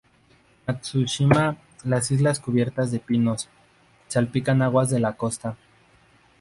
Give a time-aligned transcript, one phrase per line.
[0.65, 3.47] Matsushima, las islas cubiertas de pinos,
[4.07, 5.55] salpican las aguas de la costa.